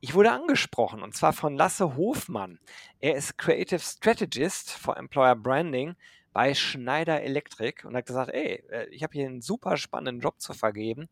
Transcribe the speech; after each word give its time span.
Ich 0.00 0.14
wurde 0.14 0.30
angesprochen 0.30 1.02
und 1.02 1.16
zwar 1.16 1.32
von 1.32 1.56
Lasse 1.56 1.96
Hofmann. 1.96 2.60
Er 3.00 3.16
ist 3.16 3.36
Creative 3.36 3.80
Strategist 3.80 4.70
for 4.70 4.96
Employer 4.96 5.34
Branding 5.34 5.96
bei 6.32 6.54
Schneider 6.54 7.20
Electric 7.20 7.84
und 7.84 7.96
hat 7.96 8.06
gesagt, 8.06 8.30
ey, 8.32 8.62
äh, 8.70 8.86
ich 8.90 9.02
habe 9.02 9.12
hier 9.14 9.26
einen 9.26 9.40
super 9.40 9.76
spannenden 9.76 10.20
Job 10.20 10.40
zu 10.40 10.52
vergeben. 10.52 11.08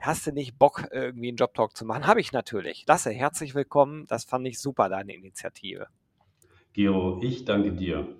Hast 0.00 0.26
du 0.26 0.32
nicht 0.32 0.58
Bock, 0.58 0.88
irgendwie 0.90 1.28
einen 1.28 1.36
Job 1.36 1.54
Talk 1.54 1.76
zu 1.76 1.84
machen? 1.84 2.08
Habe 2.08 2.20
ich 2.20 2.32
natürlich. 2.32 2.84
Lasse, 2.88 3.10
herzlich 3.10 3.54
willkommen. 3.54 4.06
Das 4.08 4.24
fand 4.24 4.48
ich 4.48 4.58
super, 4.58 4.88
deine 4.88 5.14
Initiative. 5.14 5.86
Gero, 6.72 7.20
ich 7.22 7.44
danke 7.44 7.72
dir. 7.72 8.16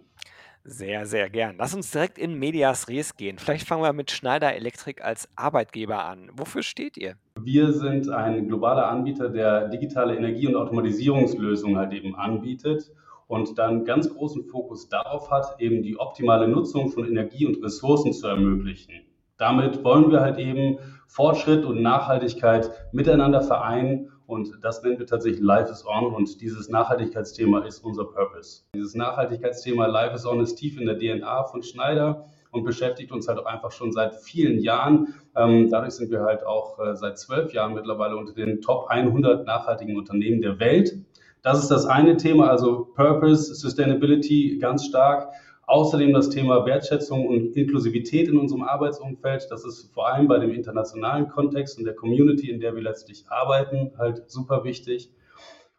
Sehr, 0.70 1.06
sehr 1.06 1.30
gern. 1.30 1.54
Lass 1.58 1.74
uns 1.74 1.90
direkt 1.90 2.18
in 2.18 2.38
Medias 2.38 2.88
Res 2.88 3.16
gehen. 3.16 3.38
Vielleicht 3.38 3.66
fangen 3.66 3.82
wir 3.82 3.94
mit 3.94 4.10
Schneider 4.10 4.54
Electric 4.54 5.02
als 5.02 5.26
Arbeitgeber 5.34 6.04
an. 6.04 6.28
Wofür 6.34 6.62
steht 6.62 6.98
ihr? 6.98 7.14
Wir 7.40 7.72
sind 7.72 8.10
ein 8.10 8.48
globaler 8.48 8.86
Anbieter, 8.86 9.30
der 9.30 9.68
digitale 9.68 10.14
Energie- 10.14 10.46
und 10.46 10.56
Automatisierungslösungen 10.56 11.78
halt 11.78 11.94
eben 11.94 12.14
anbietet 12.14 12.92
und 13.28 13.56
dann 13.58 13.86
ganz 13.86 14.14
großen 14.14 14.44
Fokus 14.44 14.90
darauf 14.90 15.30
hat, 15.30 15.58
eben 15.58 15.82
die 15.82 15.98
optimale 15.98 16.46
Nutzung 16.46 16.90
von 16.90 17.08
Energie 17.08 17.46
und 17.46 17.64
Ressourcen 17.64 18.12
zu 18.12 18.26
ermöglichen. 18.26 19.06
Damit 19.38 19.82
wollen 19.84 20.10
wir 20.10 20.20
halt 20.20 20.38
eben 20.38 20.78
Fortschritt 21.06 21.64
und 21.64 21.80
Nachhaltigkeit 21.80 22.70
miteinander 22.92 23.40
vereinen 23.40 24.10
und 24.28 24.62
das 24.62 24.82
nennen 24.82 24.98
wir 24.98 25.06
tatsächlich 25.06 25.40
Life 25.40 25.72
is 25.72 25.86
On 25.86 26.12
und 26.12 26.42
dieses 26.42 26.68
Nachhaltigkeitsthema 26.68 27.64
ist 27.64 27.82
unser 27.82 28.04
Purpose. 28.04 28.62
Dieses 28.74 28.94
Nachhaltigkeitsthema 28.94 29.86
Life 29.86 30.14
is 30.14 30.26
On 30.26 30.40
ist 30.40 30.56
tief 30.56 30.78
in 30.78 30.86
der 30.86 30.98
DNA 30.98 31.44
von 31.44 31.62
Schneider 31.62 32.26
und 32.50 32.62
beschäftigt 32.62 33.10
uns 33.10 33.26
halt 33.26 33.38
auch 33.38 33.46
einfach 33.46 33.72
schon 33.72 33.90
seit 33.90 34.14
vielen 34.14 34.58
Jahren. 34.58 35.14
Ähm, 35.34 35.70
dadurch 35.70 35.94
sind 35.94 36.10
wir 36.10 36.20
halt 36.20 36.44
auch 36.44 36.78
äh, 36.78 36.94
seit 36.94 37.18
zwölf 37.18 37.54
Jahren 37.54 37.72
mittlerweile 37.72 38.18
unter 38.18 38.34
den 38.34 38.60
Top 38.60 38.88
100 38.88 39.46
nachhaltigen 39.46 39.96
Unternehmen 39.96 40.42
der 40.42 40.60
Welt. 40.60 40.94
Das 41.40 41.62
ist 41.62 41.70
das 41.70 41.86
eine 41.86 42.18
Thema, 42.18 42.50
also 42.50 42.84
Purpose, 42.94 43.54
Sustainability 43.54 44.58
ganz 44.60 44.84
stark. 44.84 45.32
Außerdem 45.68 46.14
das 46.14 46.30
Thema 46.30 46.64
Wertschätzung 46.64 47.26
und 47.26 47.54
Inklusivität 47.54 48.26
in 48.26 48.38
unserem 48.38 48.62
Arbeitsumfeld. 48.62 49.48
Das 49.50 49.66
ist 49.66 49.92
vor 49.92 50.08
allem 50.08 50.26
bei 50.26 50.38
dem 50.38 50.50
internationalen 50.50 51.28
Kontext 51.28 51.76
und 51.76 51.84
der 51.84 51.94
Community, 51.94 52.50
in 52.50 52.58
der 52.58 52.74
wir 52.74 52.80
letztlich 52.80 53.26
arbeiten, 53.28 53.92
halt 53.98 54.30
super 54.30 54.64
wichtig. 54.64 55.12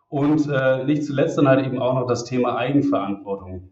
Und 0.07 0.47
äh, 0.47 0.83
nicht 0.83 1.05
zuletzt 1.05 1.39
dann 1.39 1.47
halt 1.47 1.65
eben 1.65 1.79
auch 1.79 1.95
noch 1.95 2.05
das 2.05 2.23
Thema 2.23 2.55
Eigenverantwortung. 2.55 3.71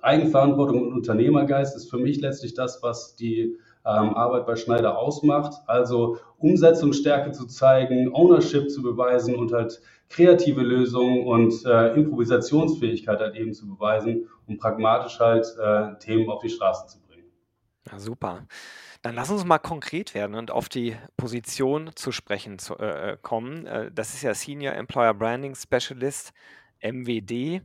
Eigenverantwortung 0.00 0.86
und 0.86 0.92
Unternehmergeist 0.94 1.76
ist 1.76 1.90
für 1.90 1.98
mich 1.98 2.18
letztlich 2.22 2.54
das, 2.54 2.82
was 2.82 3.14
die 3.14 3.58
ähm, 3.84 4.14
Arbeit 4.14 4.46
bei 4.46 4.56
Schneider 4.56 4.96
ausmacht. 4.96 5.52
Also 5.66 6.16
Umsetzungsstärke 6.38 7.32
zu 7.32 7.46
zeigen, 7.46 8.14
Ownership 8.14 8.70
zu 8.70 8.82
beweisen 8.82 9.34
und 9.34 9.52
halt 9.52 9.82
kreative 10.08 10.62
Lösungen 10.62 11.26
und 11.26 11.64
äh, 11.64 11.94
Improvisationsfähigkeit 11.94 13.20
halt 13.20 13.36
eben 13.36 13.52
zu 13.52 13.66
beweisen, 13.68 14.28
um 14.46 14.56
pragmatisch 14.58 15.18
halt 15.20 15.46
äh, 15.58 15.98
Themen 15.98 16.30
auf 16.30 16.40
die 16.40 16.48
Straße 16.48 16.86
zu 16.86 17.00
bringen. 17.06 17.30
Ja, 17.90 17.98
super. 17.98 18.46
Dann 19.02 19.14
lass 19.14 19.30
uns 19.30 19.44
mal 19.44 19.58
konkret 19.58 20.14
werden 20.14 20.34
und 20.34 20.50
auf 20.50 20.68
die 20.68 20.96
Position 21.16 21.90
zu 21.94 22.10
sprechen 22.10 22.58
zu, 22.58 22.76
äh, 22.78 23.16
kommen. 23.20 23.66
Äh, 23.66 23.92
das 23.92 24.14
ist 24.14 24.22
ja 24.22 24.34
Senior 24.34 24.74
Employer 24.74 25.14
Branding 25.14 25.54
Specialist, 25.54 26.32
MWD. 26.80 27.62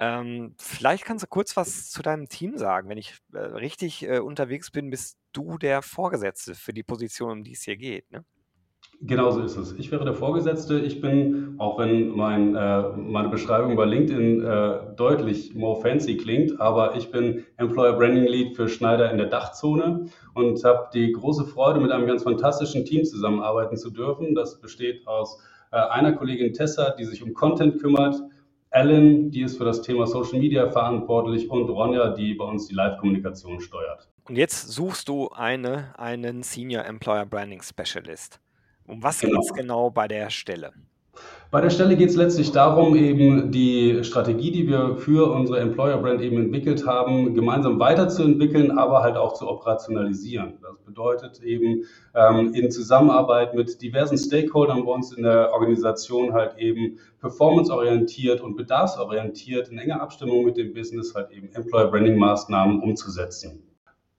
Ähm, 0.00 0.54
vielleicht 0.58 1.04
kannst 1.04 1.22
du 1.22 1.28
kurz 1.28 1.56
was 1.56 1.90
zu 1.90 2.02
deinem 2.02 2.28
Team 2.28 2.58
sagen. 2.58 2.88
Wenn 2.88 2.98
ich 2.98 3.14
äh, 3.32 3.38
richtig 3.38 4.02
äh, 4.02 4.18
unterwegs 4.18 4.70
bin, 4.72 4.90
bist 4.90 5.18
du 5.32 5.58
der 5.58 5.82
Vorgesetzte 5.82 6.54
für 6.54 6.72
die 6.72 6.82
Position, 6.82 7.30
um 7.30 7.44
die 7.44 7.52
es 7.52 7.62
hier 7.62 7.76
geht. 7.76 8.10
Ne? 8.10 8.24
Genau 9.00 9.30
so 9.30 9.42
ist 9.42 9.56
es. 9.56 9.72
Ich 9.72 9.90
wäre 9.90 10.04
der 10.04 10.14
Vorgesetzte. 10.14 10.78
Ich 10.78 11.00
bin, 11.00 11.56
auch 11.58 11.78
wenn 11.78 12.08
mein, 12.08 12.54
äh, 12.54 12.82
meine 12.96 13.28
Beschreibung 13.28 13.76
bei 13.76 13.84
LinkedIn 13.84 14.42
äh, 14.42 14.78
deutlich 14.96 15.54
more 15.54 15.80
fancy 15.80 16.16
klingt, 16.16 16.58
aber 16.58 16.96
ich 16.96 17.10
bin 17.10 17.44
Employer 17.58 17.92
Branding 17.94 18.24
Lead 18.24 18.56
für 18.56 18.66
Schneider 18.66 19.10
in 19.10 19.18
der 19.18 19.26
Dachzone 19.26 20.06
und 20.34 20.64
habe 20.64 20.88
die 20.94 21.12
große 21.12 21.44
Freude, 21.44 21.80
mit 21.80 21.90
einem 21.90 22.06
ganz 22.06 22.22
fantastischen 22.22 22.86
Team 22.86 23.04
zusammenarbeiten 23.04 23.76
zu 23.76 23.90
dürfen. 23.90 24.34
Das 24.34 24.58
besteht 24.58 25.06
aus 25.06 25.38
äh, 25.70 25.76
einer 25.76 26.12
Kollegin 26.12 26.54
Tessa, 26.54 26.90
die 26.90 27.04
sich 27.04 27.22
um 27.22 27.34
Content 27.34 27.82
kümmert, 27.82 28.16
Ellen, 28.74 29.30
die 29.30 29.42
ist 29.42 29.56
für 29.56 29.64
das 29.64 29.82
Thema 29.82 30.04
Social 30.06 30.40
Media 30.40 30.68
verantwortlich 30.68 31.48
und 31.48 31.70
Ronja, 31.70 32.08
die 32.08 32.34
bei 32.34 32.44
uns 32.44 32.66
die 32.66 32.74
Live-Kommunikation 32.74 33.60
steuert. 33.60 34.08
Und 34.24 34.36
jetzt 34.36 34.68
suchst 34.68 35.08
du 35.08 35.28
eine, 35.28 35.94
einen 35.96 36.42
Senior 36.42 36.84
Employer 36.84 37.24
Branding 37.24 37.62
Specialist. 37.62 38.40
Um 38.86 39.02
was 39.02 39.20
genau. 39.20 39.40
geht 39.40 39.50
es 39.50 39.56
genau 39.56 39.90
bei 39.90 40.08
der 40.08 40.30
Stelle? 40.30 40.72
Bei 41.50 41.60
der 41.60 41.70
Stelle 41.70 41.94
geht 41.96 42.10
es 42.10 42.16
letztlich 42.16 42.50
darum, 42.50 42.96
eben 42.96 43.52
die 43.52 44.02
Strategie, 44.02 44.50
die 44.50 44.66
wir 44.66 44.96
für 44.96 45.30
unsere 45.30 45.60
Employer 45.60 45.98
Brand 45.98 46.20
eben 46.20 46.36
entwickelt 46.36 46.84
haben, 46.84 47.32
gemeinsam 47.34 47.78
weiterzuentwickeln, 47.78 48.76
aber 48.76 49.04
halt 49.04 49.16
auch 49.16 49.34
zu 49.34 49.48
operationalisieren. 49.48 50.58
Das 50.60 50.76
bedeutet 50.84 51.40
eben 51.44 51.84
ähm, 52.14 52.52
in 52.54 52.72
Zusammenarbeit 52.72 53.54
mit 53.54 53.80
diversen 53.80 54.18
Stakeholdern 54.18 54.84
bei 54.84 54.90
uns 54.90 55.12
in 55.12 55.22
der 55.22 55.52
Organisation 55.52 56.32
halt 56.32 56.58
eben 56.58 56.98
performanceorientiert 57.20 58.40
und 58.40 58.56
bedarfsorientiert 58.56 59.68
in 59.68 59.78
enger 59.78 60.00
Abstimmung 60.00 60.44
mit 60.44 60.56
dem 60.56 60.74
Business 60.74 61.14
halt 61.14 61.30
eben 61.30 61.52
Employer 61.52 61.86
Branding 61.86 62.18
Maßnahmen 62.18 62.82
umzusetzen. 62.82 63.62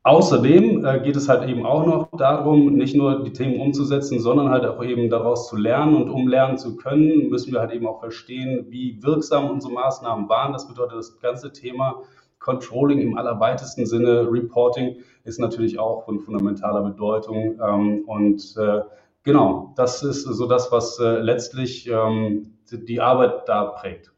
Außerdem 0.05 0.85
äh, 0.85 0.99
geht 0.99 1.15
es 1.15 1.27
halt 1.27 1.49
eben 1.49 1.65
auch 1.65 1.83
noch 1.83 2.07
darum, 2.15 2.75
nicht 2.75 2.95
nur 2.95 3.23
die 3.23 3.33
Themen 3.33 3.59
umzusetzen, 3.59 4.19
sondern 4.19 4.49
halt 4.49 4.63
auch 4.63 4.83
eben 4.83 5.09
daraus 5.09 5.49
zu 5.49 5.55
lernen. 5.55 5.95
Und 5.95 6.11
um 6.11 6.27
lernen 6.27 6.59
zu 6.59 6.75
können, 6.75 7.29
müssen 7.29 7.51
wir 7.51 7.59
halt 7.59 7.71
eben 7.71 7.87
auch 7.87 8.01
verstehen, 8.01 8.67
wie 8.69 9.01
wirksam 9.01 9.49
unsere 9.49 9.73
Maßnahmen 9.73 10.29
waren. 10.29 10.53
Das 10.53 10.67
bedeutet, 10.67 10.99
das 10.99 11.19
ganze 11.21 11.51
Thema 11.51 12.03
Controlling 12.37 12.99
im 12.99 13.17
allerweitesten 13.17 13.87
Sinne, 13.87 14.31
Reporting, 14.31 14.97
ist 15.23 15.39
natürlich 15.39 15.79
auch 15.79 16.05
von 16.05 16.19
fundamentaler 16.19 16.83
Bedeutung. 16.83 17.59
Ähm, 17.59 18.03
und 18.05 18.55
äh, 18.57 18.81
genau, 19.23 19.73
das 19.75 20.03
ist 20.03 20.21
so 20.25 20.45
das, 20.45 20.71
was 20.71 20.99
äh, 20.99 21.17
letztlich 21.17 21.89
ähm, 21.89 22.59
die 22.71 23.01
Arbeit 23.01 23.49
da 23.49 23.63
prägt. 23.63 24.11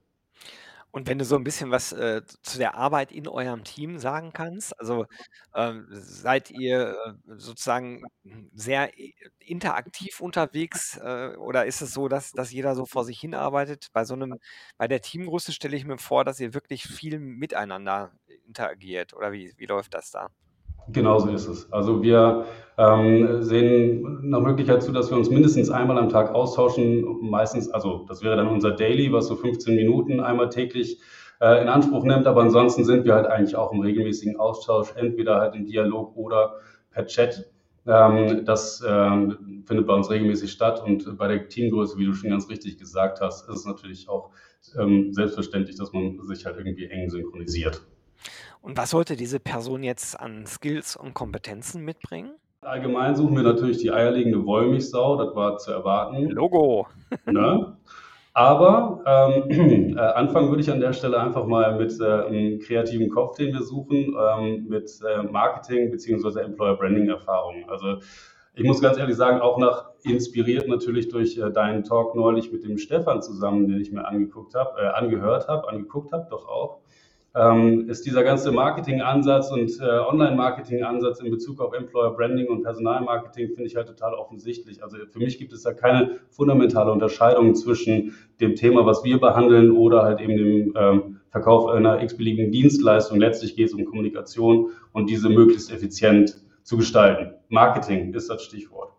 Und 0.97 1.07
wenn 1.07 1.19
du 1.19 1.25
so 1.25 1.35
ein 1.35 1.43
bisschen 1.43 1.69
was, 1.69 1.91
äh, 1.93 2.23
zu 2.41 2.57
der 2.57 2.73
Arbeit 2.73 3.11
in 3.11 3.27
eurem 3.27 3.63
Team 3.63 3.99
sagen 3.99 4.33
kannst, 4.33 4.79
also, 4.79 5.05
ähm, 5.53 5.85
seid 5.91 6.49
ihr, 6.49 6.97
äh, 7.05 7.13
sozusagen 7.37 8.01
sehr 8.55 8.89
interaktiv 9.39 10.19
unterwegs, 10.21 10.97
äh, 10.97 11.35
oder 11.37 11.67
ist 11.67 11.81
es 11.81 11.93
so, 11.93 12.07
dass 12.07 12.31
dass 12.31 12.51
jeder 12.51 12.73
so 12.75 12.87
vor 12.87 13.05
sich 13.05 13.19
hin 13.19 13.35
arbeitet? 13.35 13.89
Bei 13.93 14.05
so 14.05 14.15
einem 14.15 14.39
bei 14.77 14.87
der 14.87 15.01
Teamgröße 15.01 15.51
stelle 15.53 15.77
ich 15.77 15.85
mir 15.85 15.99
vor, 15.99 16.25
dass 16.25 16.39
ihr 16.39 16.55
wirklich 16.55 16.83
viel 16.87 17.19
miteinander 17.19 18.11
interagiert 18.47 19.13
oder 19.13 19.31
wie 19.31 19.53
wie 19.57 19.67
läuft 19.67 19.93
das 19.93 20.09
da? 20.09 20.29
Genauso 20.89 21.29
ist 21.29 21.47
es. 21.47 21.71
Also 21.71 22.01
wir 22.01 22.45
ähm, 22.77 23.41
sehen 23.41 24.29
nach 24.29 24.39
Möglichkeit 24.39 24.83
zu, 24.83 24.91
dass 24.91 25.09
wir 25.09 25.17
uns 25.17 25.29
mindestens 25.29 25.69
einmal 25.69 25.97
am 25.97 26.09
Tag 26.09 26.33
austauschen. 26.33 27.05
Meistens, 27.21 27.69
also 27.69 28.05
das 28.07 28.23
wäre 28.23 28.35
dann 28.35 28.47
unser 28.47 28.71
Daily, 28.71 29.11
was 29.11 29.27
so 29.27 29.35
15 29.35 29.75
Minuten 29.75 30.19
einmal 30.19 30.49
täglich 30.49 30.99
äh, 31.41 31.61
in 31.61 31.67
Anspruch 31.67 32.03
nimmt. 32.03 32.27
Aber 32.27 32.41
ansonsten 32.41 32.85
sind 32.85 33.03
wir 33.05 33.15
halt 33.15 33.25
eigentlich 33.25 33.55
auch 33.55 33.73
im 33.73 33.81
regelmäßigen 33.81 34.39
Austausch, 34.39 34.93
entweder 34.95 35.39
halt 35.39 35.55
im 35.55 35.65
Dialog 35.65 36.15
oder 36.15 36.53
per 36.91 37.05
Chat. 37.05 37.51
Ähm, 37.85 38.45
das 38.45 38.83
ähm, 38.87 39.63
findet 39.65 39.87
bei 39.87 39.93
uns 39.93 40.09
regelmäßig 40.09 40.51
statt. 40.51 40.81
Und 40.85 41.17
bei 41.17 41.27
der 41.27 41.49
Teamgröße, 41.49 41.97
wie 41.97 42.05
du 42.05 42.13
schon 42.13 42.29
ganz 42.29 42.47
richtig 42.49 42.77
gesagt 42.77 43.19
hast, 43.19 43.49
ist 43.49 43.55
es 43.55 43.65
natürlich 43.65 44.07
auch 44.07 44.29
ähm, 44.79 45.11
selbstverständlich, 45.11 45.77
dass 45.77 45.91
man 45.91 46.19
sich 46.21 46.45
halt 46.45 46.57
irgendwie 46.57 46.85
eng 46.85 47.09
synchronisiert. 47.09 47.81
Und 48.61 48.77
was 48.77 48.91
sollte 48.91 49.15
diese 49.15 49.39
Person 49.39 49.83
jetzt 49.83 50.19
an 50.19 50.45
Skills 50.45 50.95
und 50.95 51.13
Kompetenzen 51.13 51.83
mitbringen? 51.83 52.31
Allgemein 52.61 53.15
suchen 53.15 53.35
wir 53.35 53.43
natürlich 53.43 53.77
die 53.77 53.91
eierlegende 53.91 54.45
Wollmilchsau, 54.45 55.15
das 55.23 55.35
war 55.35 55.57
zu 55.57 55.71
erwarten. 55.71 56.29
Logo. 56.29 56.87
Ne? 57.25 57.77
Aber 58.33 59.01
ähm, 59.07 59.95
äh, 59.97 59.99
anfangen 59.99 60.49
würde 60.49 60.61
ich 60.61 60.69
an 60.69 60.79
der 60.79 60.93
Stelle 60.93 61.19
einfach 61.19 61.47
mal 61.47 61.75
mit 61.75 61.99
äh, 61.99 62.03
einem 62.03 62.59
kreativen 62.59 63.09
Kopf, 63.09 63.35
den 63.35 63.53
wir 63.53 63.63
suchen, 63.63 64.15
ähm, 64.15 64.67
mit 64.67 64.91
äh, 65.01 65.23
Marketing 65.23 65.89
bzw. 65.89 66.41
Employer 66.41 66.75
Branding 66.75 67.09
Erfahrung. 67.09 67.67
Also 67.67 67.97
Ich 68.53 68.63
muss 68.63 68.81
ganz 68.81 68.97
ehrlich 68.97 69.15
sagen, 69.15 69.39
auch 69.39 69.57
nach 69.57 69.89
inspiriert 70.03 70.67
natürlich 70.67 71.09
durch 71.09 71.37
äh, 71.37 71.51
deinen 71.51 71.83
Talk 71.83 72.15
neulich 72.15 72.51
mit 72.51 72.63
dem 72.63 72.77
Stefan 72.77 73.21
zusammen, 73.21 73.67
den 73.67 73.81
ich 73.81 73.91
mir 73.91 74.05
angeguckt 74.07 74.55
habe, 74.55 74.81
äh, 74.81 74.85
angehört 74.87 75.47
habe, 75.47 75.67
angeguckt 75.69 76.11
habe, 76.11 76.27
doch 76.29 76.47
auch 76.47 76.81
ähm, 77.37 77.87
ist 77.87 78.05
dieser 78.05 78.23
ganze 78.23 78.51
Marketing-Ansatz 78.51 79.51
und 79.51 79.71
äh, 79.79 79.83
Online-Marketing-Ansatz 79.83 81.19
in 81.19 81.29
Bezug 81.29 81.61
auf 81.61 81.73
Employer 81.73 82.15
Branding 82.15 82.47
und 82.47 82.63
Personalmarketing 82.63 83.49
finde 83.49 83.65
ich 83.65 83.75
halt 83.75 83.87
total 83.87 84.15
offensichtlich. 84.15 84.83
Also 84.83 84.97
für 85.09 85.19
mich 85.19 85.37
gibt 85.37 85.53
es 85.53 85.61
da 85.61 85.73
keine 85.73 86.19
fundamentale 86.29 86.91
Unterscheidung 86.91 87.53
zwischen 87.53 88.15
dem 88.39 88.55
Thema, 88.55 88.85
was 88.85 89.03
wir 89.03 89.19
behandeln 89.19 89.71
oder 89.71 90.01
halt 90.03 90.19
eben 90.19 90.35
dem 90.35 90.73
ähm, 90.75 91.19
Verkauf 91.29 91.67
einer 91.67 92.01
x-beliebigen 92.01 92.51
Dienstleistung. 92.51 93.19
Letztlich 93.19 93.55
geht 93.55 93.67
es 93.67 93.73
um 93.73 93.85
Kommunikation 93.85 94.71
und 94.91 95.09
diese 95.09 95.29
möglichst 95.29 95.71
effizient 95.71 96.41
zu 96.63 96.75
gestalten. 96.77 97.35
Marketing 97.49 98.13
ist 98.13 98.29
das 98.29 98.41
Stichwort. 98.41 98.96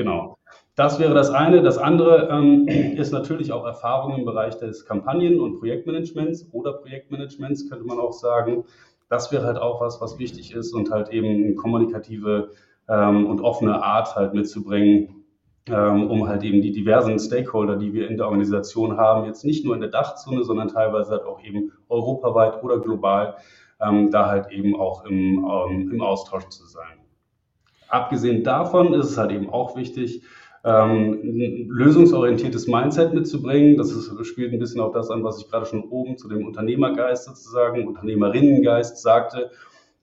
Genau. 0.00 0.38
Das 0.76 0.98
wäre 0.98 1.12
das 1.12 1.28
eine. 1.28 1.60
Das 1.60 1.76
andere 1.76 2.30
ähm, 2.30 2.66
ist 2.66 3.12
natürlich 3.12 3.52
auch 3.52 3.66
Erfahrung 3.66 4.16
im 4.16 4.24
Bereich 4.24 4.56
des 4.56 4.86
Kampagnen- 4.86 5.38
und 5.38 5.58
Projektmanagements 5.58 6.48
oder 6.52 6.72
Projektmanagements, 6.72 7.68
könnte 7.68 7.84
man 7.84 7.98
auch 7.98 8.14
sagen. 8.14 8.64
Das 9.10 9.30
wäre 9.30 9.44
halt 9.44 9.58
auch 9.58 9.82
was, 9.82 10.00
was 10.00 10.18
wichtig 10.18 10.54
ist 10.54 10.72
und 10.72 10.90
halt 10.90 11.10
eben 11.10 11.44
eine 11.44 11.54
kommunikative 11.54 12.52
ähm, 12.88 13.26
und 13.26 13.42
offene 13.42 13.82
Art 13.82 14.16
halt 14.16 14.32
mitzubringen, 14.32 15.26
ähm, 15.66 16.08
um 16.10 16.26
halt 16.26 16.44
eben 16.44 16.62
die 16.62 16.72
diversen 16.72 17.18
Stakeholder, 17.18 17.76
die 17.76 17.92
wir 17.92 18.08
in 18.08 18.16
der 18.16 18.24
Organisation 18.24 18.96
haben, 18.96 19.26
jetzt 19.26 19.44
nicht 19.44 19.66
nur 19.66 19.74
in 19.74 19.82
der 19.82 19.90
Dachzone, 19.90 20.44
sondern 20.44 20.68
teilweise 20.68 21.10
halt 21.10 21.24
auch 21.24 21.42
eben 21.42 21.72
europaweit 21.90 22.64
oder 22.64 22.78
global, 22.78 23.36
ähm, 23.82 24.10
da 24.10 24.30
halt 24.30 24.50
eben 24.50 24.80
auch 24.80 25.04
im, 25.04 25.44
ähm, 25.44 25.90
im 25.92 26.00
Austausch 26.00 26.48
zu 26.48 26.64
sein. 26.64 26.99
Abgesehen 27.90 28.44
davon 28.44 28.94
ist 28.94 29.10
es 29.10 29.18
halt 29.18 29.32
eben 29.32 29.50
auch 29.50 29.76
wichtig, 29.76 30.22
ähm, 30.64 31.20
ein 31.22 31.68
lösungsorientiertes 31.68 32.66
Mindset 32.66 33.14
mitzubringen. 33.14 33.76
Das 33.76 33.92
ist, 33.92 34.12
spielt 34.26 34.52
ein 34.52 34.58
bisschen 34.58 34.80
auf 34.80 34.92
das 34.92 35.10
an, 35.10 35.24
was 35.24 35.40
ich 35.40 35.50
gerade 35.50 35.66
schon 35.66 35.84
oben 35.84 36.18
zu 36.18 36.28
dem 36.28 36.46
Unternehmergeist 36.46 37.24
sozusagen, 37.24 37.86
Unternehmerinnengeist 37.86 39.00
sagte. 39.00 39.50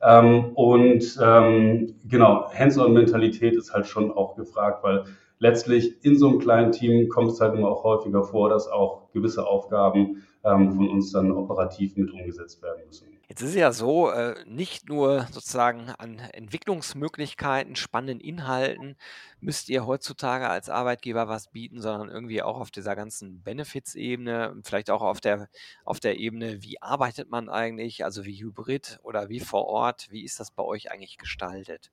Ähm, 0.01 0.51
und 0.54 1.18
ähm, 1.22 1.95
genau, 2.07 2.50
Hands-on-Mentalität 2.54 3.56
ist 3.56 3.74
halt 3.74 3.88
schon 3.88 4.12
auch 4.12 4.36
gefragt, 4.36 4.84
weil 4.84 5.06
letztlich 5.39 6.04
in 6.04 6.18
so 6.18 6.30
einem 6.30 6.39
kleinen 6.39 6.72
Team 6.72 7.10
kommt 7.10 7.31
es 7.31 7.42
halt 7.42 7.56
immer 7.56 7.69
auch 7.69 7.84
häufiger 7.84 8.24
vor, 8.24 8.50
dass 8.50 8.68
auch 8.68 9.12
gewisse 9.12 9.45
Aufgaben 9.45 10.24
ähm, 10.44 10.72
von 10.72 10.89
uns 10.89 11.12
dann 11.12 11.31
operativ 11.31 11.95
mit 11.98 12.12
umgesetzt 12.12 12.62
werden 12.62 12.81
müssen. 12.86 13.16
Jetzt 13.29 13.41
ist 13.41 13.50
es 13.50 13.56
ja 13.56 13.74
so, 13.74 14.09
äh, 14.09 14.35
nicht 14.45 14.88
nur 14.88 15.27
sozusagen 15.31 15.89
an 15.97 16.19
Entwicklungsmöglichkeiten, 16.31 17.75
spannenden 17.75 18.21
Inhalten 18.21 18.95
müsst 19.41 19.68
ihr 19.68 19.85
heutzutage 19.85 20.47
als 20.47 20.69
Arbeitgeber 20.69 21.27
was 21.27 21.50
bieten, 21.50 21.81
sondern 21.81 22.09
irgendwie 22.09 22.41
auch 22.41 22.57
auf 22.57 22.71
dieser 22.71 22.95
ganzen 22.95 23.41
Benefits-Ebene, 23.41 24.56
vielleicht 24.63 24.89
auch 24.89 25.01
auf 25.01 25.19
der, 25.19 25.50
auf 25.83 26.00
der 26.00 26.19
Ebene, 26.19 26.63
wie 26.63 26.81
arbeitet 26.81 27.29
man 27.29 27.50
eigentlich, 27.50 28.06
also 28.06 28.24
wie 28.24 28.41
hybrid 28.41 29.00
oder 29.03 29.27
wie 29.27 29.41
vor 29.41 29.65
Ort, 29.65 30.07
wie 30.09 30.24
ist 30.24 30.39
das 30.39 30.50
bei 30.51 30.63
euch 30.63 30.89
eigentlich 30.89 31.18
gestaltet? 31.18 31.91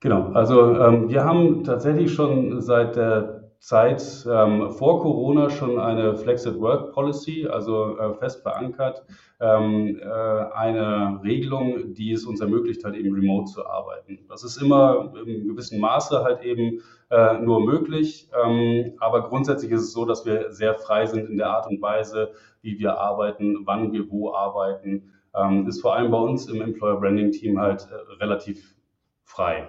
Genau, 0.00 0.32
also 0.32 0.74
ähm, 0.80 1.08
wir 1.08 1.22
haben 1.22 1.62
tatsächlich 1.62 2.12
schon 2.12 2.60
seit 2.60 2.96
der 2.96 3.49
Zeit 3.60 4.26
ähm, 4.26 4.70
vor 4.70 5.02
Corona 5.02 5.50
schon 5.50 5.78
eine 5.78 6.16
Flexed 6.16 6.58
Work 6.60 6.94
Policy, 6.94 7.46
also 7.46 7.98
äh, 7.98 8.14
fest 8.14 8.40
verankert, 8.42 9.04
ähm, 9.38 10.00
äh, 10.00 10.04
eine 10.04 11.20
Regelung, 11.22 11.92
die 11.92 12.12
es 12.12 12.24
uns 12.24 12.40
ermöglicht 12.40 12.82
hat, 12.84 12.94
eben 12.94 13.14
remote 13.14 13.52
zu 13.52 13.66
arbeiten. 13.66 14.20
Das 14.28 14.44
ist 14.44 14.56
immer 14.56 15.12
im 15.26 15.46
gewissen 15.46 15.78
Maße 15.78 16.24
halt 16.24 16.42
eben 16.42 16.80
äh, 17.10 17.34
nur 17.38 17.60
möglich, 17.60 18.30
ähm, 18.42 18.94
aber 18.98 19.28
grundsätzlich 19.28 19.70
ist 19.72 19.82
es 19.82 19.92
so, 19.92 20.06
dass 20.06 20.24
wir 20.24 20.50
sehr 20.52 20.74
frei 20.74 21.04
sind 21.04 21.28
in 21.28 21.36
der 21.36 21.50
Art 21.50 21.66
und 21.66 21.82
Weise, 21.82 22.32
wie 22.62 22.78
wir 22.78 22.98
arbeiten, 22.98 23.66
wann 23.66 23.92
wir 23.92 24.10
wo 24.10 24.32
arbeiten. 24.32 25.12
Ähm, 25.34 25.68
ist 25.68 25.82
vor 25.82 25.94
allem 25.94 26.10
bei 26.10 26.18
uns 26.18 26.48
im 26.48 26.62
Employer 26.62 26.98
Branding 26.98 27.30
Team 27.30 27.60
halt 27.60 27.86
äh, 27.90 28.22
relativ 28.22 28.74
frei. 29.22 29.68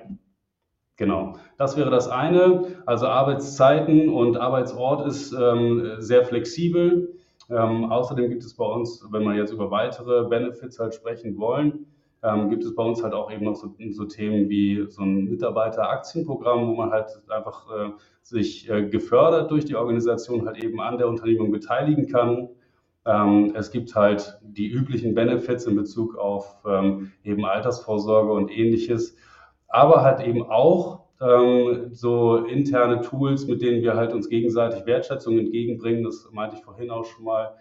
Genau, 1.02 1.34
das 1.58 1.78
wäre 1.78 1.90
das 1.90 2.10
eine. 2.10 2.84
Also 2.86 3.08
Arbeitszeiten 3.08 4.08
und 4.08 4.38
Arbeitsort 4.38 5.08
ist 5.08 5.34
ähm, 5.34 5.96
sehr 5.98 6.24
flexibel. 6.24 7.16
Ähm, 7.50 7.92
außerdem 7.92 8.30
gibt 8.30 8.44
es 8.44 8.54
bei 8.56 8.66
uns, 8.66 9.04
wenn 9.10 9.24
wir 9.24 9.34
jetzt 9.34 9.52
über 9.52 9.72
weitere 9.72 10.26
Benefits 10.26 10.78
halt 10.78 10.94
sprechen 10.94 11.40
wollen, 11.40 11.88
ähm, 12.22 12.52
gibt 12.52 12.64
es 12.64 12.76
bei 12.76 12.84
uns 12.84 13.02
halt 13.02 13.16
auch 13.16 13.32
eben 13.32 13.46
noch 13.46 13.56
so, 13.56 13.74
so 13.90 14.06
Themen 14.06 14.48
wie 14.48 14.86
so 14.90 15.02
ein 15.02 15.24
Mitarbeiteraktienprogramm, 15.24 16.68
wo 16.68 16.76
man 16.76 16.92
halt 16.92 17.10
einfach 17.30 17.66
äh, 17.76 17.90
sich 18.22 18.70
äh, 18.70 18.88
gefördert 18.88 19.50
durch 19.50 19.66
die 19.66 19.76
Organisation 19.76 20.46
halt 20.46 20.64
eben 20.64 20.80
an 20.80 21.00
der 21.00 21.08
Unternehmung 21.08 21.50
beteiligen 21.50 22.06
kann. 22.10 22.50
Ähm, 23.08 23.54
es 23.56 23.72
gibt 23.72 23.96
halt 23.96 24.38
die 24.44 24.68
üblichen 24.68 25.16
Benefits 25.16 25.66
in 25.66 25.76
Bezug 25.76 26.16
auf 26.16 26.58
ähm, 26.64 27.12
eben 27.24 27.44
Altersvorsorge 27.44 28.32
und 28.32 28.56
ähnliches 28.56 29.16
aber 29.72 30.02
halt 30.04 30.22
eben 30.22 30.44
auch 30.44 31.02
ähm, 31.22 31.90
so 31.92 32.38
interne 32.38 33.02
Tools, 33.02 33.48
mit 33.48 33.62
denen 33.62 33.82
wir 33.82 33.96
halt 33.96 34.14
uns 34.14 34.30
gegenseitig 34.30 34.86
Wertschätzung 34.86 35.38
entgegenbringen. 35.38 36.04
Das 36.04 36.28
meinte 36.32 36.56
ich 36.58 36.64
vorhin 36.64 36.90
auch 36.90 37.06
schon 37.06 37.26
mal. 37.26 37.56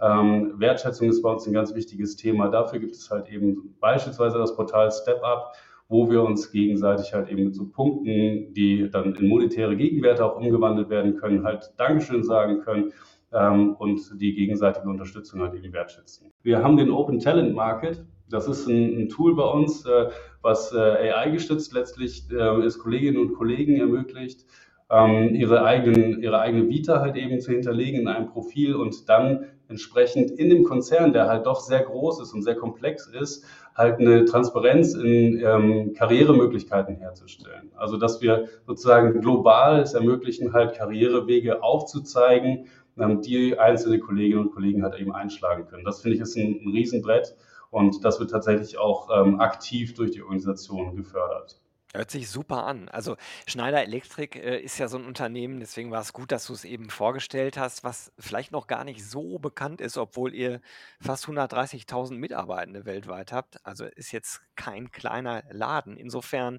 Ähm, 0.00 0.54
Wertschätzung 0.58 1.08
ist 1.08 1.22
bei 1.22 1.30
uns 1.30 1.46
ein 1.46 1.52
ganz 1.52 1.74
wichtiges 1.74 2.16
Thema. 2.16 2.48
Dafür 2.48 2.80
gibt 2.80 2.96
es 2.96 3.10
halt 3.10 3.30
eben 3.30 3.76
beispielsweise 3.80 4.38
das 4.38 4.56
Portal 4.56 4.90
StepUp, 4.90 5.52
wo 5.88 6.10
wir 6.10 6.22
uns 6.22 6.50
gegenseitig 6.50 7.14
halt 7.14 7.28
eben 7.28 7.44
mit 7.44 7.54
so 7.54 7.68
Punkten, 7.68 8.52
die 8.54 8.90
dann 8.90 9.14
in 9.14 9.28
monetäre 9.28 9.76
Gegenwerte 9.76 10.24
auch 10.24 10.36
umgewandelt 10.36 10.88
werden 10.90 11.16
können, 11.16 11.44
halt 11.44 11.72
Dankeschön 11.76 12.24
sagen 12.24 12.60
können 12.60 12.92
ähm, 13.34 13.74
und 13.76 14.00
die 14.20 14.34
gegenseitige 14.34 14.88
Unterstützung 14.88 15.40
halt 15.40 15.54
eben 15.54 15.72
wertschätzen. 15.72 16.30
Wir 16.42 16.62
haben 16.62 16.76
den 16.76 16.90
Open 16.90 17.18
Talent 17.18 17.54
Market. 17.54 18.04
Das 18.30 18.48
ist 18.48 18.66
ein, 18.66 19.02
ein 19.02 19.08
Tool 19.08 19.34
bei 19.34 19.44
uns, 19.44 19.84
äh, 19.84 20.08
was 20.40 20.72
äh, 20.72 20.78
AI 20.78 21.30
gestützt 21.30 21.72
letztlich 21.72 22.30
äh, 22.30 22.36
es 22.62 22.78
Kolleginnen 22.78 23.18
und 23.18 23.34
Kollegen 23.34 23.76
ermöglicht, 23.76 24.46
ähm, 24.90 25.34
ihre, 25.34 25.64
eigenen, 25.64 26.22
ihre 26.22 26.40
eigene 26.40 26.68
Vita 26.68 27.00
halt 27.00 27.16
eben 27.16 27.40
zu 27.40 27.52
hinterlegen 27.52 28.02
in 28.02 28.08
einem 28.08 28.28
Profil 28.28 28.74
und 28.74 29.08
dann 29.08 29.46
entsprechend 29.68 30.30
in 30.30 30.50
dem 30.50 30.64
Konzern, 30.64 31.12
der 31.12 31.26
halt 31.26 31.46
doch 31.46 31.60
sehr 31.60 31.80
groß 31.80 32.20
ist 32.20 32.32
und 32.32 32.42
sehr 32.42 32.54
komplex 32.54 33.06
ist, 33.06 33.44
halt 33.74 33.98
eine 33.98 34.24
Transparenz 34.24 34.94
in 34.94 35.40
ähm, 35.44 35.94
Karrieremöglichkeiten 35.94 36.96
herzustellen. 36.96 37.72
Also 37.76 37.96
dass 37.96 38.22
wir 38.22 38.48
sozusagen 38.66 39.20
global 39.20 39.80
es 39.80 39.94
ermöglichen, 39.94 40.52
halt 40.52 40.76
Karrierewege 40.76 41.62
aufzuzeigen, 41.62 42.66
ähm, 42.98 43.20
die 43.20 43.58
einzelne 43.58 43.98
Kolleginnen 43.98 44.46
und 44.46 44.52
Kollegen 44.52 44.82
halt 44.82 44.94
eben 45.00 45.12
einschlagen 45.12 45.66
können. 45.66 45.84
Das 45.84 46.00
finde 46.00 46.16
ich 46.16 46.22
ist 46.22 46.36
ein, 46.36 46.60
ein 46.64 46.70
Riesenbrett 46.70 47.36
und 47.70 48.04
das 48.04 48.20
wird 48.20 48.30
tatsächlich 48.30 48.78
auch 48.78 49.08
ähm, 49.12 49.40
aktiv 49.40 49.94
durch 49.94 50.12
die 50.12 50.22
Organisation 50.22 50.94
gefördert. 50.94 51.60
Hört 51.94 52.10
sich 52.10 52.28
super 52.28 52.64
an. 52.66 52.88
Also 52.88 53.16
Schneider 53.46 53.80
Elektrik 53.80 54.34
äh, 54.34 54.58
ist 54.58 54.78
ja 54.78 54.88
so 54.88 54.98
ein 54.98 55.04
Unternehmen, 55.04 55.60
deswegen 55.60 55.92
war 55.92 56.00
es 56.00 56.12
gut, 56.12 56.32
dass 56.32 56.44
du 56.46 56.52
es 56.52 56.64
eben 56.64 56.90
vorgestellt 56.90 57.56
hast, 57.56 57.84
was 57.84 58.12
vielleicht 58.18 58.50
noch 58.50 58.66
gar 58.66 58.82
nicht 58.82 59.08
so 59.08 59.38
bekannt 59.38 59.80
ist, 59.80 59.96
obwohl 59.96 60.34
ihr 60.34 60.60
fast 61.00 61.26
130.000 61.26 62.14
Mitarbeitende 62.14 62.84
weltweit 62.84 63.30
habt. 63.30 63.64
Also 63.64 63.84
ist 63.84 64.10
jetzt 64.10 64.42
kein 64.56 64.90
kleiner 64.90 65.44
Laden. 65.50 65.96
Insofern 65.96 66.58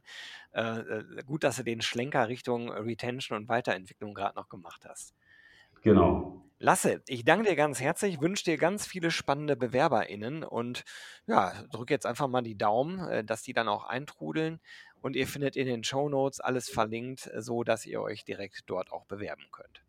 äh, 0.54 0.80
äh 0.80 1.24
gut, 1.26 1.44
dass 1.44 1.58
du 1.58 1.64
den 1.64 1.82
Schlenker 1.82 2.30
Richtung 2.30 2.70
Retention 2.72 3.38
und 3.38 3.50
Weiterentwicklung 3.50 4.14
gerade 4.14 4.38
noch 4.38 4.48
gemacht 4.48 4.86
hast. 4.88 5.16
Genau. 5.82 6.46
Lasse, 6.58 7.04
ich 7.08 7.26
danke 7.26 7.50
dir 7.50 7.56
ganz 7.58 7.82
herzlich, 7.82 8.22
wünsche 8.22 8.46
dir 8.46 8.58
ganz 8.58 8.88
viele 8.88 9.12
spannende 9.12 9.58
BewerberInnen 9.58 10.44
und 10.44 10.86
ja, 11.28 11.52
drücke 11.70 11.94
jetzt 11.94 12.06
einfach 12.06 12.30
mal 12.30 12.44
die 12.44 12.58
Daumen, 12.58 13.00
äh, 13.08 13.24
dass 13.26 13.44
die 13.44 13.52
dann 13.52 13.68
auch 13.68 13.84
eintrudeln. 13.84 14.62
Und 15.06 15.16
ihr 15.16 15.28
findet 15.28 15.56
in 15.56 15.68
den 15.68 15.84
Show 15.84 16.10
Notes 16.10 16.40
alles 16.40 16.68
verlinkt, 16.68 17.28
äh, 17.28 17.40
so 17.40 17.64
dass 17.64 17.86
ihr 17.86 18.02
euch 18.02 18.26
direkt 18.26 18.64
dort 18.66 18.92
auch 18.92 19.06
bewerben 19.06 19.44
könnt. 19.52 19.84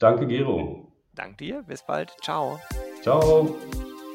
Danke, 0.00 0.26
Gero. 0.26 0.90
Danke 1.14 1.36
dir, 1.36 1.62
bis 1.62 1.86
bald. 1.86 2.16
Ciao. 2.20 2.58
Ciao. 3.00 3.56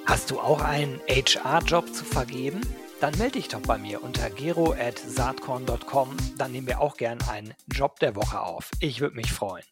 Hast 0.05 0.29
du 0.29 0.41
auch 0.41 0.59
einen 0.59 0.99
HR-Job 1.07 1.93
zu 1.93 2.03
vergeben? 2.03 2.59
Dann 2.99 3.17
melde 3.17 3.39
dich 3.39 3.47
doch 3.47 3.61
bei 3.61 3.77
mir 3.77 4.03
unter 4.03 4.29
gero.saatkorn.com. 4.29 6.17
Dann 6.37 6.51
nehmen 6.51 6.67
wir 6.67 6.81
auch 6.81 6.97
gern 6.97 7.19
einen 7.29 7.53
Job 7.67 8.01
der 8.01 8.17
Woche 8.17 8.41
auf. 8.41 8.71
Ich 8.81 8.99
würde 8.99 9.15
mich 9.15 9.31
freuen. 9.31 9.63